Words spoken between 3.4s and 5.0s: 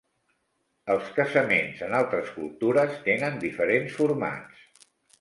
diferents formats.